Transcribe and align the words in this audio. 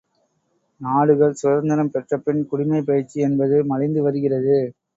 நாடுகள் 0.81 1.33
சுதந்திரம் 1.33 1.91
பெற்றபின் 1.91 2.41
குடிமைப் 2.51 2.85
பயிற்சி 2.85 3.19
என்பது 3.21 3.65
மலிந்து 3.65 4.03
வருகிறது. 4.03 4.57